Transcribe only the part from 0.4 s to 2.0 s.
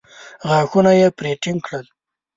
غاښونه يې پرې ټينګ کړل.